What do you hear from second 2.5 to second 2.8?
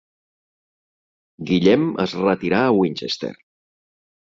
a